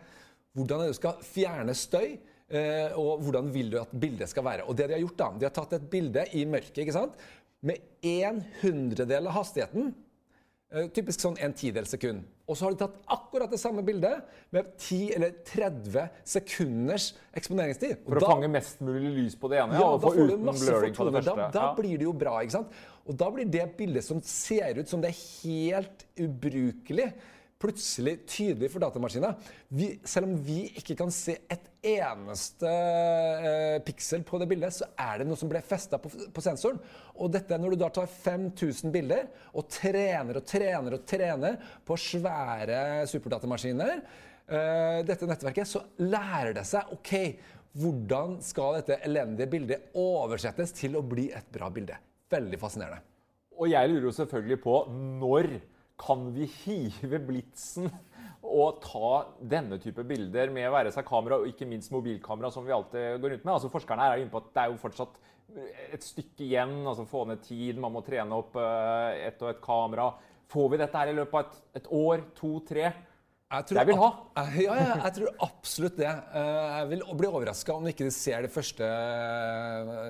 [0.55, 2.19] Hvordan er det du skal fjerne støy?
[2.51, 4.65] Eh, og hvordan vil du at bildet skal være?
[4.69, 7.13] Og det de har gjort da, de har tatt et bilde i mørket, ikke sant?
[7.61, 9.91] Med en hundredel av hastigheten.
[10.73, 12.23] Eh, Typisk sånn en tidels sekund.
[12.49, 17.99] Og så har de tatt akkurat det samme bildet med 10 eller 30 sekunders eksponeringstid.
[18.07, 20.29] Og for å da- fange mest mulig lys på det ene, ja, og da får
[20.29, 21.21] du masse fortoner.
[21.21, 21.37] første.
[21.37, 21.75] Da, da Ja.
[21.75, 22.69] blir det jo bra, ikke sant?
[23.07, 27.13] Og da blir det bildet som ser ut som det er helt ubrukelig,
[27.59, 29.35] plutselig tydelig for datamaskiner.
[29.75, 34.87] Vi, selv om vi ikke kan se et eneste eh, piksel på det bildet, så
[34.95, 36.79] er det noe som ble festa på, på sensoren.
[37.19, 41.99] Og dette når du da tar 5000 bilder og trener og trener og trener på
[41.99, 44.03] svære superdatamaskiner,
[44.47, 47.15] eh, dette nettverket, så lærer det seg OK,
[47.79, 51.99] hvordan skal dette elendige bildet oversettes til å bli et bra bilde?
[52.31, 53.03] Veldig fascinerende.
[53.59, 54.77] Og jeg lurer jo selvfølgelig på
[55.19, 55.51] når
[55.99, 57.89] kan vi hive blitsen
[58.49, 59.11] og ta
[59.51, 63.19] denne type bilder med å være seg kamera, og ikke minst mobilkamera, som vi alltid
[63.21, 63.55] går rundt med.
[63.55, 65.19] Altså Forskerne her er inne på at det er jo fortsatt
[65.93, 66.79] et stykke igjen.
[66.87, 70.11] altså Få ned tid, man må trene opp eh, ett og ett kamera.
[70.49, 72.93] Får vi dette her i løpet av et, et år, to, tre?
[73.49, 74.09] Jeg, vil ha.
[74.61, 76.09] Ja, ja, jeg tror absolutt det.
[76.37, 80.03] Eh, Jeg vil bli overraska om ikke de ser de første eh,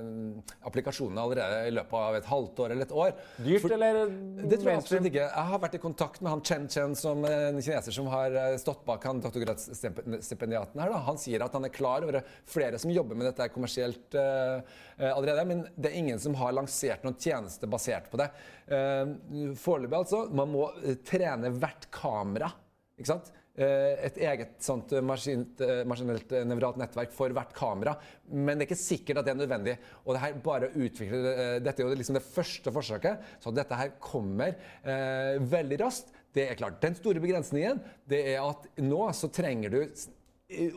[0.67, 3.15] applikasjonene allerede i løpet av et halvt år eller et år.
[3.47, 4.11] Dyrt For- eller
[4.43, 5.29] Det tror jeg absolutt ikke.
[5.31, 8.35] Jeg har vært i kontakt med han Chen Chen, som er en kineser som har
[8.43, 10.91] eh, stått bak han doktorgradsstipendiaten her.
[10.99, 11.05] Da.
[11.07, 12.21] Han sier at han er klar over
[12.51, 14.59] flere som jobber med dette kommersielt eh,
[14.99, 18.33] eh, allerede, men det er ingen som har lansert noen tjeneste basert på det.
[18.67, 20.27] Uh, Foreløpig, altså.
[20.35, 22.51] Man må eh, trene hvert kamera.
[22.99, 23.31] Ikke sant?
[23.59, 27.97] Eh, Et eget sånt eh, maskint, eh, maskinelt nevralt nettverk for hvert kamera.
[28.31, 29.75] Men det er ikke sikkert at det er nødvendig.
[30.05, 33.97] Og det her bare utvikler, Dette er jo liksom det første forsøket, så dette her
[34.03, 36.15] kommer eh, veldig raskt.
[36.35, 36.79] Det er klart.
[36.83, 39.81] Den store begrensningen det er at nå så trenger du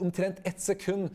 [0.04, 1.12] omtrent ett sekund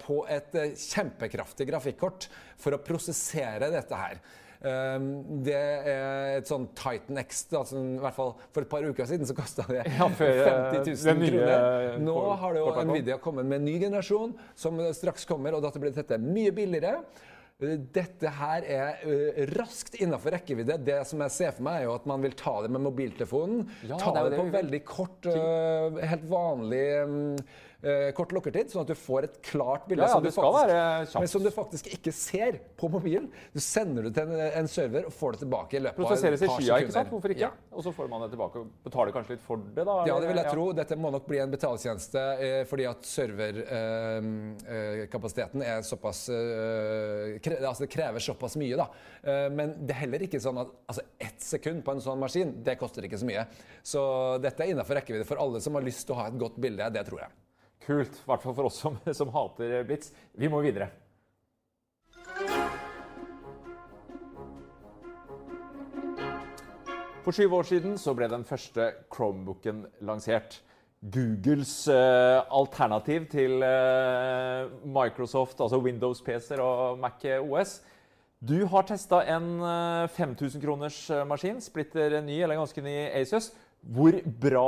[0.00, 2.28] på et kjempekraftig grafikkort
[2.60, 4.20] for å prosessere dette her.
[4.62, 5.06] Um,
[5.42, 9.08] det er et sånn Titan X, da, som i hvert fall for et par uker
[9.10, 11.98] siden så kosta det Ja, før, eh, 50 000 kroner.
[12.02, 12.70] Nå har det jo.
[12.92, 17.02] Nvidia kommet med en ny generasjon som straks kommer, og da blir dette mye billigere.
[17.62, 20.78] Uh, Dette her er uh, raskt innenfor rekkevidde.
[20.86, 23.66] Det som jeg ser for meg, er jo at man vil ta det med mobiltelefonen.
[23.90, 27.71] Ja, ta det det på veldig kort, uh, helt vanlig um, uh,
[28.14, 31.28] kort lukkertid, sånn at du får et klart bilde Ja, ja, som, du faktisk, men
[31.32, 33.26] som du faktisk ikke ser på mobilen.
[33.54, 36.22] Du sender det til en, en server og får det tilbake i løpet av et
[36.22, 36.92] par i par skya, ikke sekunder.
[36.98, 37.10] sant?
[37.12, 37.46] Hvorfor ikke?
[37.48, 37.52] Ja.
[37.72, 39.94] Og så får man det tilbake og betaler kanskje litt for det, da?
[40.08, 40.64] Ja, det vil jeg tro.
[40.76, 46.38] Dette må nok bli en betaltjeneste eh, fordi at serverkapasiteten er såpass eh,
[47.42, 48.86] kre, Altså det krever såpass mye, da.
[49.22, 52.50] Eh, men det er heller ikke sånn at altså ett sekund på en sånn maskin,
[52.64, 53.42] det koster ikke så mye.
[53.86, 54.00] Så
[54.42, 56.84] dette er innenfor rekkevidde for alle som har lyst til å ha et godt bilde.
[56.92, 57.30] Det tror jeg.
[57.86, 58.14] Kult.
[58.14, 60.12] I hvert fall for oss som, som hater Blitz.
[60.38, 60.90] Vi må videre.
[67.22, 70.58] For syv år siden så ble den første Chromebooken lansert.
[71.02, 77.80] Googles uh, alternativ til uh, Microsoft, altså Windows-PC-er og Mac OS.
[78.42, 83.52] Du har testa en uh, 5000 kroners eh, maskin, splitter ny eller ganske ny Asus.
[83.82, 84.66] Hvor bra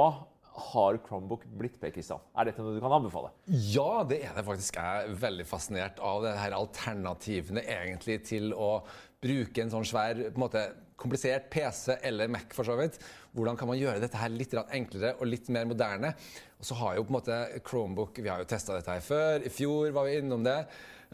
[0.54, 2.22] har Chromebook blitt, Per Kristian?
[2.38, 3.32] Er dette noe du kan anbefale?
[3.50, 4.78] Ja, det er det faktisk.
[4.78, 8.78] Jeg er veldig fascinert av det her alternativene egentlig til å
[9.24, 10.64] bruke en sånn svær, på en måte,
[11.00, 13.00] komplisert PC eller Mac for så vidt.
[13.34, 16.12] Hvordan kan man gjøre dette her litt enklere og litt mer moderne?
[16.60, 19.42] Og så har jo på en måte Chromebook, vi har jo testa dette her før.
[19.42, 20.60] I fjor var vi innom det.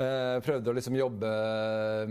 [0.01, 1.31] Eh, prøvde å liksom jobbe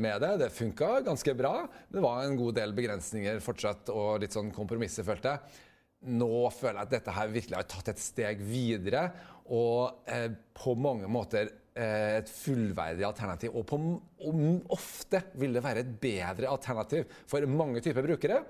[0.01, 0.33] med det.
[0.43, 1.53] Det funka ganske bra.
[1.89, 5.65] Det var en god del begrensninger fortsatt og litt sånn kompromisser, følte jeg.
[6.07, 9.09] Nå føler jeg at dette her virkelig har tatt et steg videre,
[9.51, 13.55] og eh, på mange måter eh, et fullverdig alternativ.
[13.57, 13.79] Og, på,
[14.29, 18.43] og ofte vil det være et bedre alternativ for mange typer brukere.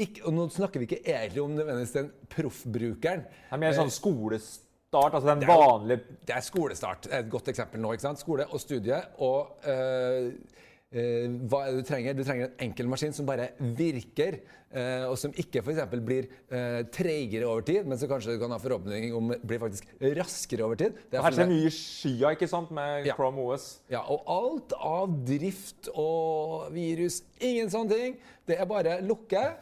[0.00, 3.26] Ikke, og nå snakker vi ikke egentlig om nødvendigvis den proffbrukeren.
[3.28, 7.06] Det er mer sånn skolestart, altså den Det er vanlige Det er skolestart.
[7.12, 7.92] Et godt eksempel nå.
[7.94, 8.22] ikke sant?
[8.24, 8.98] Skole og studie.
[9.22, 12.14] Og eh, eh, hva er det du trenger?
[12.14, 14.36] Du trenger en enkel maskin som bare virker,
[14.70, 15.80] eh, og som ikke f.eks.
[16.06, 19.88] blir eh, treigere over tid, men som kanskje du kan ha forhåpning om blir faktisk
[20.20, 20.94] raskere over tid.
[21.10, 23.14] Det er Her meg- mye i skya, ikke sant, med Ja.
[23.18, 23.80] Chrome OS.
[23.90, 28.16] ja, og alt av drift og virus, ingen sånne ting.
[28.46, 29.56] Det er bare lukke,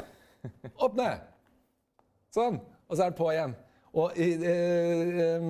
[0.78, 1.20] åpne.
[2.34, 2.60] Sånn.
[2.90, 3.54] Og så er den på igjen.
[3.92, 5.42] Og i eh,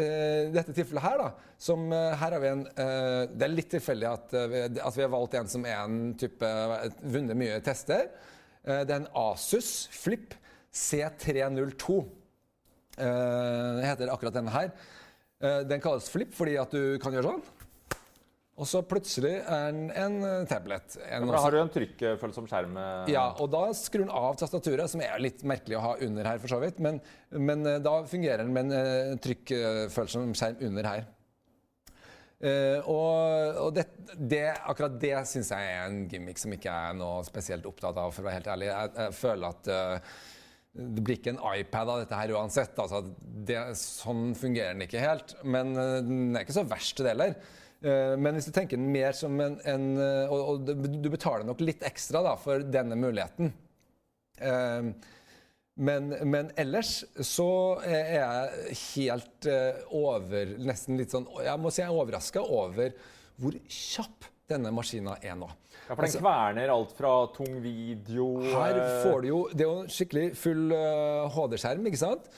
[0.00, 4.08] eh, dette tilfellet her, da, som eh, her vi en eh, Det er litt tilfeldig
[4.08, 6.52] at, eh, at vi har valgt en som er en type
[7.02, 8.08] vunnet mye tester.
[8.64, 10.32] Eh, det er en Asus Flip
[10.72, 11.98] C302.
[12.96, 14.72] Eh, heter akkurat denne her.
[15.42, 17.40] Den kalles Flip fordi at du kan gjøre sånn.
[18.62, 20.94] Og så plutselig er den en eh, tablet.
[21.02, 22.76] En ja, da har du en trykkfølsom skjerm.
[22.78, 26.28] eh, ja, og da skrur den av tastaturet, som er litt merkelig å ha under
[26.30, 26.78] her, for så vidt.
[26.84, 27.00] Men,
[27.34, 31.10] men eh, da fungerer den med en trykkfølsom skjerm under her.
[32.42, 33.84] Uh, og og det,
[34.18, 38.00] det, akkurat det syns jeg er en gimmick som ikke jeg er noe spesielt opptatt
[38.02, 38.66] av, for å være helt ærlig.
[38.66, 40.16] Jeg, jeg føler at uh,
[40.72, 42.74] det blir ikke en iPad av dette her uansett.
[42.82, 43.04] Altså,
[43.46, 45.36] det, sånn fungerer den ikke helt.
[45.46, 47.36] Men uh, den er ikke så verst, det heller.
[47.82, 51.44] Eh, Men hvis du tenker den mer som en, en eh, Og, og du- betaler
[51.48, 53.52] nok litt ekstra da, for denne muligheten.
[54.40, 54.92] Eh,
[55.74, 57.46] Men, men ellers så
[57.88, 59.46] er jeg helt
[59.96, 62.92] over Nesten litt sånn Jeg må si jeg er overraska over
[63.40, 65.46] hvor kjapp denne maskina er nå.
[65.88, 69.78] Ja, for den kverner alt fra tung video Her får du jo Det er jo
[69.86, 70.74] en skikkelig full
[71.32, 72.28] HD-skjerm, ikke sant?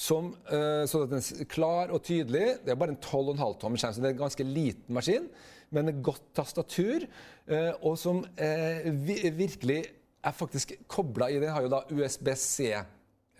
[0.00, 2.60] Som, eh, så den er klar og tydelig.
[2.64, 5.26] Det er bare en 12,5 tom skjerm, så det er en ganske liten maskin.
[5.70, 7.04] Men et godt tastatur,
[7.46, 8.88] eh, og som eh,
[9.36, 9.82] virkelig
[10.24, 12.72] er faktisk kobla i Den har jo da USB-C.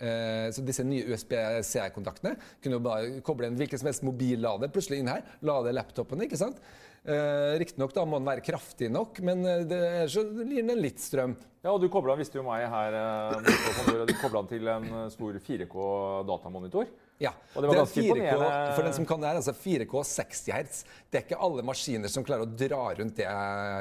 [0.01, 2.31] Så disse nye USB-C-kontaktene
[2.63, 5.27] kunne jo bare koble en hvilken som helst mobillader plutselig inn her.
[5.45, 6.57] Lade laptopen, ikke sant?
[7.01, 11.01] Eh, Riktignok må den være kraftig nok, men eh, det er så gir den litt
[11.01, 11.33] strøm.
[11.61, 15.07] Ja, og Du kobla visste jo meg her eh, du kobla den til en eh,
[15.13, 15.87] stor 4K
[16.29, 16.89] datamonitor.
[17.21, 17.33] Ja.
[17.53, 18.77] Og det var er ganske 4K, imponerende.
[18.77, 20.79] For den som kan det her, altså 4K 60 Hz.
[21.13, 23.29] Det er ikke alle maskiner som klarer å dra rundt det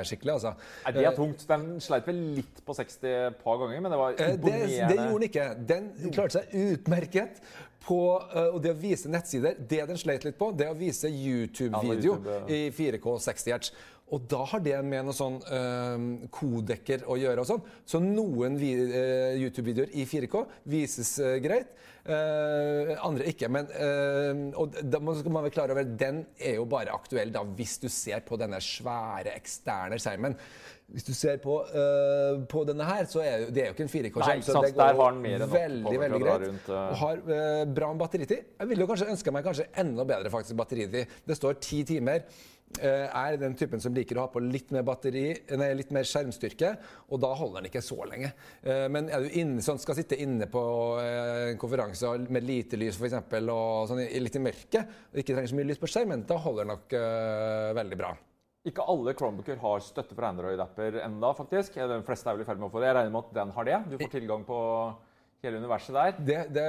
[0.09, 0.33] skikkelig.
[0.39, 0.51] altså.
[0.83, 1.45] Nei, Det er tungt.
[1.51, 4.67] Den sleit vel litt på 60 et par ganger, men det var imponerende.
[4.67, 5.47] Det, det gjorde den ikke.
[5.71, 7.43] Den klarte seg utmerket
[7.83, 9.55] på uh, og det å vise nettsider.
[9.59, 13.71] Det den sleit litt på, det å vise YouTube-video Ja, YouTube, i 4K 60 Hz.
[14.09, 15.97] Og da har det med noe sånn uh,
[16.33, 17.61] kodekker å gjøre og sånn.
[17.85, 21.75] Så noen vi, eh, YouTube-videoer i 4K vises uh, greit.
[22.09, 23.49] andre ikke.
[23.53, 27.43] Men eh, og da skal man være klar over den er jo bare aktuell da
[27.43, 30.37] hvis du ser på denne svære eksterne skjermen.
[30.89, 33.91] Hvis du ser på, uh, på denne her, så er det er jo ikke en
[33.93, 34.45] 4K-skjerm.
[34.45, 34.95] Så det går
[35.53, 36.45] veldig, veldig greit.
[36.47, 36.77] rundt, uh...
[36.81, 38.53] Og har uh, bra batteritid.
[38.57, 41.19] Jeg ville kanskje ønska meg kanskje enda bedre faktisk batteritid.
[41.29, 42.23] Det står ti timer.
[42.79, 46.09] Uh, er den typen som liker å ha på litt mer batteri, nei, litt mer
[46.09, 46.71] skjermstyrke,
[47.09, 48.29] og da holder den ikke så lenge.
[48.93, 50.63] Men er du inne, sånn, skal sitte inne på
[51.01, 55.61] en konferanse med lite lys eksempel, og sånn, litt i mørket, og ikke trenger så
[55.61, 56.97] mye lys på skjermen, da holder den nok
[57.81, 58.13] veldig bra.
[58.67, 61.77] Ikke alle Chromebooker har støtte for Android-apper enda, faktisk.
[61.79, 62.89] De fleste er vel i ferd med å få det.
[62.89, 63.77] Jeg regner med at den har det.
[63.87, 64.57] Du får tilgang på
[65.39, 66.17] hele universet der.
[66.27, 66.65] Det, det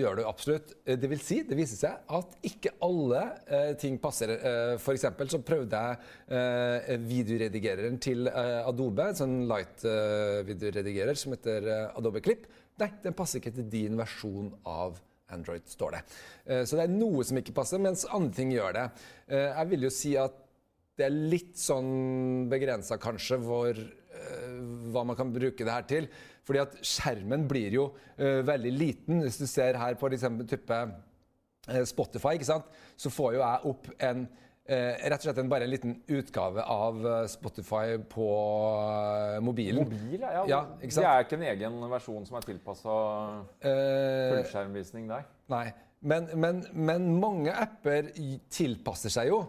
[0.00, 0.72] gjør du absolutt.
[0.82, 4.32] Eh, Det vil si, det viser seg at ikke alle eh, ting passer.
[4.34, 6.00] Eh, eksempel så prøvde jeg
[6.34, 12.48] eh, videoredigereren til eh, Adobe, en sånn light-videoredigerer som heter eh, Adobe Clip.
[12.82, 14.98] Nei, den passer ikke til din versjon av
[15.30, 16.02] Android, står det.
[16.50, 18.88] Eh, så det er noe som ikke passer, mens andre ting gjør det.
[19.30, 20.42] Eh, jeg vil jo si at
[20.96, 24.56] det er litt sånn begrensa kanskje hvor, uh,
[24.92, 26.08] hva man kan bruke det her til.
[26.46, 29.20] Fordi at skjermen blir jo uh, veldig liten.
[29.26, 32.74] Hvis du ser her på liksom, type uh, Spotify, ikke sant?
[32.96, 34.22] så får jo jeg opp en
[34.64, 38.28] eh, rett og slett en, bare en liten utgave av Spotify på
[39.44, 39.84] mobilen.
[39.84, 40.44] Mobil, ja.
[40.48, 41.04] Ja, ikke sant?
[41.04, 42.94] Det er ikke en egen versjon som er tilpassa
[43.60, 45.28] Eh, fullskjermvisning der.
[45.52, 45.66] Nei,
[46.00, 48.08] men, men, men mange apper
[48.52, 49.42] tilpasser seg jo.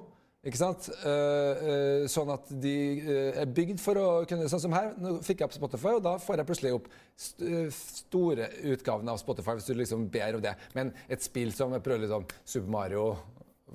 [0.48, 0.86] Ikke sant?
[1.04, 5.18] Uh, uh, sånn at de uh, er bygd for å kunne Sånn som her, nå
[5.26, 6.86] fikk jeg opp Spotify, og da får jeg plutselig opp
[7.18, 10.54] st store utgavene av Spotify, hvis du liksom ber om det.
[10.78, 13.10] Men et spill som jeg prøver liksom Super Mario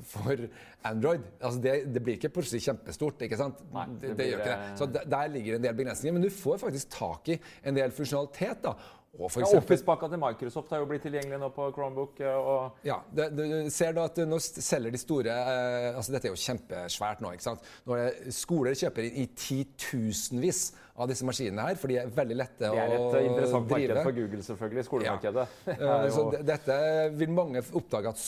[0.09, 0.47] for
[0.89, 3.21] Android altså det, det blir ikke plutselig kjempestort.
[3.27, 3.61] ikke sant?
[3.75, 4.79] Nei, det, det det, gjør ikke det- det.
[4.81, 6.17] Så der, der ligger en del begrensninger.
[6.17, 8.63] Men du får faktisk tak i en del funksjonalitet.
[8.65, 8.75] da.
[9.21, 12.21] Og for Ja, Office-pakka til Microsoft har jo blitt tilgjengelig nå på Chromebook.
[12.25, 16.31] eh, og ja, det, du ser da at nå selger de store eh, altså Dette
[16.31, 17.33] er jo kjempesvært nå.
[17.37, 17.67] ikke sant?
[17.85, 22.69] Når skoler kjøper inn i titusenvis av disse maskinene her, for de er veldig lette
[22.69, 22.89] å drive.
[22.89, 24.85] Det er et eh, interessant marked for Google, selvfølgelig.
[24.89, 25.47] Skolemarkedet.
[25.69, 26.77] Det Eh, er Så dette
[27.21, 28.21] vil mange oppdage at,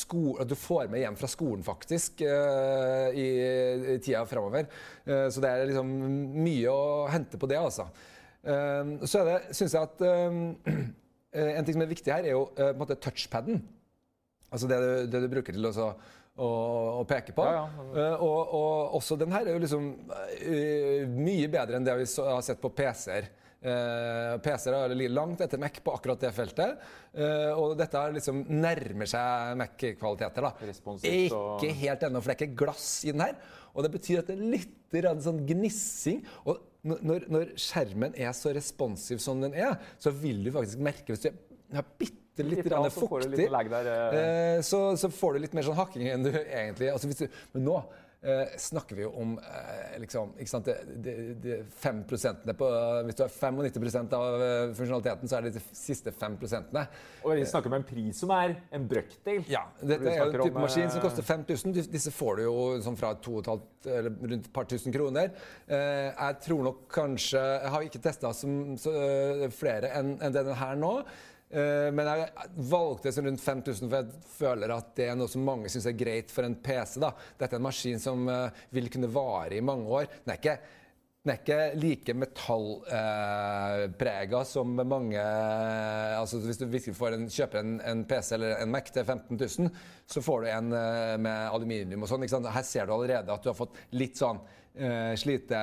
[0.45, 3.29] at du får med hjem fra skolen, faktisk, eh, i,
[3.95, 4.69] i tida framover.
[5.05, 5.93] Eh, Så det er liksom
[6.45, 7.89] mye å hente på det, altså.
[8.45, 12.37] Eh, Så er det, syns jeg at eh, En ting som er viktig her, er
[12.37, 13.63] jo eh, på en måte touchpaden.
[14.55, 15.87] Altså det du, det du bruker til å,
[16.39, 16.51] å,
[17.01, 17.47] å peke på.
[17.47, 19.89] Ja, ja, Eh, og, og også den her er jo liksom
[21.15, 23.33] mye bedre enn det vi har sett på PC-er.
[23.65, 26.83] Uh, PC-er har ligget langt etter Mac på akkurat det feltet.
[27.17, 30.45] Uh, og dette liksom nærmer seg Mac-kvaliteter.
[30.45, 30.51] da.
[31.63, 33.39] Ikke helt ennå, for det er ikke glass i den her.
[33.73, 36.21] Og det betyr at det er litt sånn gnissing.
[36.45, 41.15] Og når- når, skjermen er så responsiv som den er, så vil du faktisk merke
[41.15, 44.17] hvis du er bitte litt rann, fuktig, så får litt der, eh.
[44.21, 47.29] eh, så, så får du litt mer sånn hakking enn du egentlig altså hvis du,
[47.55, 47.79] Men nå
[48.25, 52.69] eh, snakker vi jo om eh, liksom, ikke sant, det, det, det 5 prosentene på
[53.07, 56.87] Hvis du har 95% av eh, funksjonaliteten, så er det de siste 5 prosentene.
[57.25, 59.45] Og vi snakker om en pris som er en brøkdel.
[59.53, 61.77] Ja, dette er en type maskin som eh, koster 5000.
[61.77, 65.31] Dis- Disse får du jo sånn fra 2500 eller rundt et par tusen kroner.
[65.69, 68.31] Eh, jeg tror nok kanskje Jeg har ikke testa
[69.55, 70.95] flere enn enn denne her nå.
[71.55, 75.43] Eh, men jeg valgte sånn rundt 5000, for jeg føler at det er noe som
[75.47, 77.01] mange syns er greit for en PC.
[77.03, 77.11] da.
[77.39, 80.07] Dette er en maskin som eh, vil kunne vare i mange år.
[80.25, 80.59] Den er ikke
[81.25, 87.57] den er ikke like metallprega eh, som mange altså Hvis du virkelig får en, kjøper
[87.63, 89.73] en, en PC eller en Mac til 15 000,
[90.05, 92.29] så får du en eh, med aluminium og sånn.
[92.29, 94.37] Her ser du allerede at du har fått litt sånn
[94.75, 95.59] eh, slite,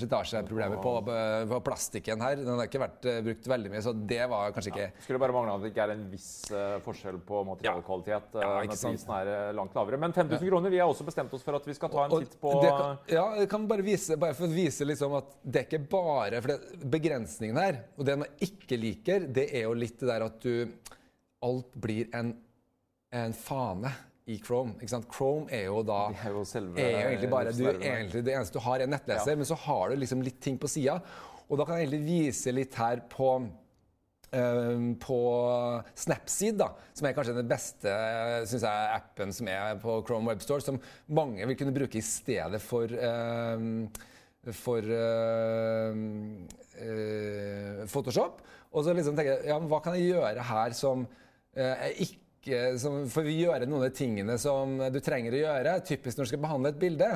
[0.00, 0.92] slitasjeproblemer på,
[1.50, 2.38] på plastikken her.
[2.40, 5.36] Den har ikke vært uh, brukt veldig mye, så det var kanskje ikke Skulle bare
[5.36, 8.96] mangle at det ikke er en viss uh, forskjell på materialkvalitet eh, Ja, når sant.
[8.96, 10.00] prisen er eh, langt lavere.
[10.00, 12.24] Men 5000 kroner, vi har også bestemt oss for at vi skal ta en Og
[12.24, 15.36] titt på det kan, ja, jeg kan bare vise, bare for å vise liksom at
[15.42, 19.66] det er ikke bare For det, begrensningen her, og det man ikke liker, det er
[19.68, 20.68] jo litt det der at du
[21.46, 22.30] Alt blir en,
[23.14, 23.90] en fane
[24.26, 24.74] i Chrome.
[24.80, 25.06] ikke sant?
[25.12, 28.58] Chrome er jo da er jo selve er jo egentlig bare du, egentlig Det eneste
[28.58, 30.98] du har, er nettleser, nettleser, men så har du liksom litt ting på sida.
[31.46, 33.36] Og da kan jeg egentlig vise litt her på
[34.36, 35.16] Um, på
[35.94, 36.66] Snapseed, da,
[36.98, 37.92] som er kanskje den beste
[38.50, 40.80] synes jeg, appen som er på Chrome Web Store, som
[41.14, 43.86] mange vil kunne bruke i stedet for um,
[44.50, 46.42] for um,
[46.74, 48.42] uh, Photoshop.
[48.74, 51.94] Og så liksom tenker jeg, ja, men hva kan jeg gjøre her som uh, jeg
[52.08, 52.25] ikke
[52.80, 56.28] som, For å gjøre noen av de tingene som du trenger å gjøre, typisk når
[56.28, 57.10] du skal behandle et bilde.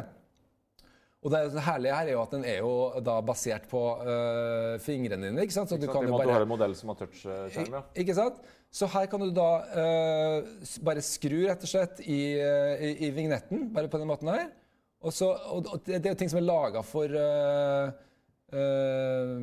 [1.21, 2.73] Og det er jo herlige her er jo at den er jo
[3.05, 5.43] da basert på øh, fingrene dine.
[5.45, 5.69] ikke sant?
[5.69, 6.07] Så du Ikke sant?
[6.09, 6.37] med du bare...
[6.39, 7.75] har en modell som har touchskjerm.
[7.77, 7.83] Ja.
[8.01, 8.39] Ikke sant?
[8.73, 9.51] Så her kan du da
[9.83, 10.49] øh,
[10.87, 14.47] bare skru rett og slett i, øh, i, i vignetten, bare på den måten her.
[15.05, 17.93] Og, så, og, og det det er jo ting som er laga for øh,
[18.57, 19.37] øh,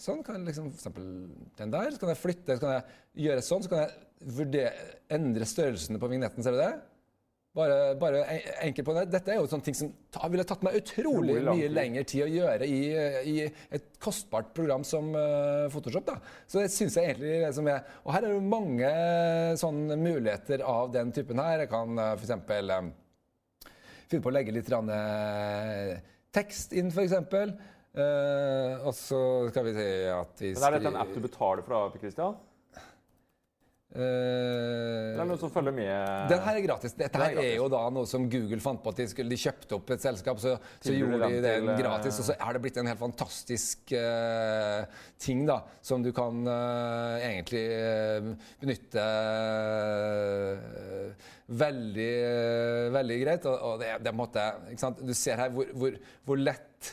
[0.00, 1.06] Sånn kan jeg liksom, for eksempel
[1.58, 1.92] den der.
[1.92, 3.64] Så kan jeg flytte, så kan jeg gjøre sånn.
[3.64, 6.44] Så kan jeg vurdere, endre størrelsen på vignetten.
[6.44, 6.74] Ser du det?
[7.56, 8.20] Bare, bare
[8.66, 9.06] enkelt på det.
[9.14, 12.28] Dette er jo sånne ting som ta, ville tatt meg utrolig mye lengre tid å
[12.28, 12.80] gjøre i,
[13.32, 16.04] i et kostbart program som uh, Photoshop.
[16.10, 16.18] da.
[16.44, 18.92] Så det syns jeg egentlig det som er Og her er det mange
[19.62, 21.64] sånne muligheter av den typen her.
[21.64, 22.36] Jeg kan uh, f.eks.
[22.36, 22.92] Uh,
[24.10, 25.96] finne på å legge litt grann, eh,
[26.34, 27.16] tekst inn, f.eks.
[27.96, 29.18] Uh, og så
[29.48, 32.36] skal vi si at vi Men er dette en app du betaler for, da, Christian?
[33.96, 35.92] Uh, det er noe som følger med?
[36.28, 36.92] Den her er gratis.
[36.98, 39.38] Dette her er er, jo da noe som Google fant på at de, skulle, de
[39.40, 40.52] kjøpte opp et selskap, så,
[40.84, 42.18] så gjorde de den til, eh, gratis.
[42.20, 44.84] Og så er det blitt en helt fantastisk uh,
[45.22, 47.64] ting da, som du kan uh, egentlig
[48.60, 49.08] benytte
[51.64, 52.12] veldig,
[53.00, 53.48] veldig greit.
[53.48, 55.00] Og, og det, det sant?
[55.00, 55.96] Du ser her hvor, hvor,
[56.28, 56.92] hvor lett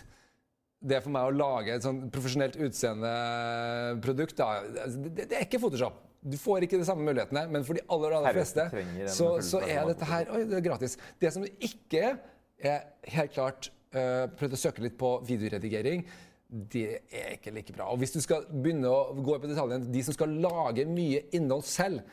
[0.84, 4.42] det for meg å lage et sånn profesjonelt utseendeprodukt.
[4.44, 6.02] Altså, Det, det er ikke Photoshop.
[6.24, 8.68] Du får ikke de samme mulighetene, men for de aller, aller fleste
[9.12, 10.96] så, så er dette her Oi, det er gratis.
[11.20, 12.20] Det som det ikke er,
[12.64, 12.86] er
[13.18, 16.06] helt klart uh, Prøvd å søke litt på videoredigering.
[16.48, 17.90] Det er ikke like bra.
[17.92, 21.66] Og hvis du skal begynne å gå på detaljen De som skal lage mye innhold
[21.68, 22.04] selv,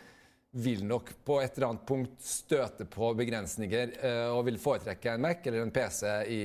[0.51, 5.23] vil nok på et eller annet punkt støte på begrensninger uh, og vil foretrekke en
[5.23, 6.41] Mac eller en PC i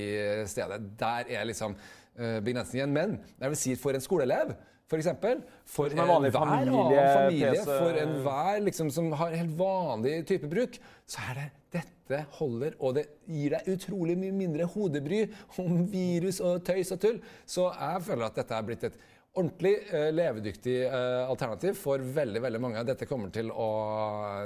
[0.50, 0.78] stedet.
[1.00, 2.94] Der er liksom eh, begrensningen.
[2.96, 4.54] Men jeg vil si for en skoleelev,
[4.86, 7.66] for eksempel, for en vanlig enhver familie- annen familie, PC.
[7.66, 10.78] for enhver liksom, som har helt vanlig type bruk,
[11.10, 11.48] så er det
[11.80, 15.24] dette holder, og det gir deg utrolig mye mindre hodebry
[15.64, 17.20] om virus og tøys og tull.
[17.50, 19.00] Så jeg føler at dette er blitt et
[19.36, 22.86] ordentlig uh, levedyktig uh, alternativ for veldig veldig mange.
[22.88, 23.70] Dette kommer til å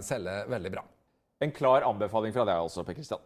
[0.05, 0.86] selge veldig bra.
[1.43, 3.22] En klar anbefaling fra deg også, Per Kristian.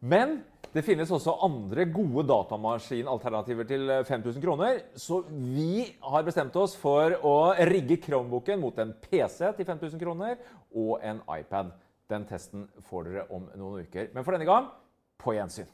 [0.00, 0.42] Men
[0.72, 4.80] det finnes også andre gode datamaskinalternativer til eh, 5000 kroner.
[4.96, 7.34] Så vi har bestemt oss for å
[7.68, 10.40] rigge Chromebooken mot en PC til 5000 kroner
[10.72, 11.74] og en iPad.
[12.08, 14.08] Den testen får dere om noen uker.
[14.14, 14.72] Men for denne gang
[15.20, 15.68] på gjensyn.